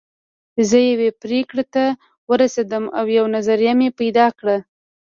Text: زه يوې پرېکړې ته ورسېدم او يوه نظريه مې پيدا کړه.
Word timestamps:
زه 0.69 0.77
يوې 0.91 1.09
پرېکړې 1.21 1.63
ته 1.73 1.83
ورسېدم 2.29 2.83
او 2.97 3.05
يوه 3.15 3.29
نظريه 3.35 3.73
مې 3.79 3.89
پيدا 3.99 4.27
کړه. 4.39 4.57